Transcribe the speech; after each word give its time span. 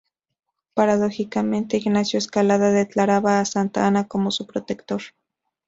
Paradójicamente, 0.73 1.77
Ignacio 1.77 2.17
Escalada 2.17 2.71
declaraba 2.71 3.39
a 3.39 3.45
Santa 3.45 3.85
Anna 3.85 4.07
como 4.07 4.31
su 4.31 4.47
protector. 4.47 5.03